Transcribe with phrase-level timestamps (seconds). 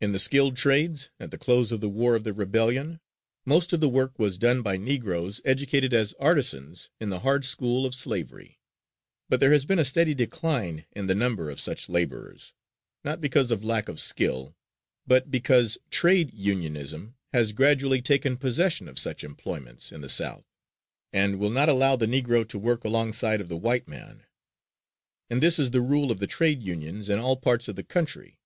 [0.00, 3.00] In the skilled trades, at the close of the War of the Rebellion,
[3.44, 7.84] most of the work was done by Negroes educated as artisans in the hard school
[7.84, 8.60] of slavery,
[9.28, 12.54] but there has been a steady decline in the number of such laborers,
[13.02, 14.54] not because of lack of skill,
[15.04, 20.46] but because trade unionism has gradually taken possession of such employments in the South,
[21.12, 24.24] and will not allow the Negro to work alongside of the white man.
[25.28, 28.38] And this is the rule of the trade unions in all parts of the country.